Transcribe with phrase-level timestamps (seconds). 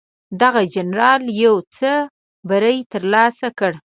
[0.41, 1.91] دغه جنرال یو څه
[2.49, 3.71] بری ترلاسه کړ.